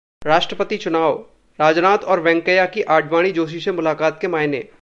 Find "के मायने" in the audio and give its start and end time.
4.21-4.67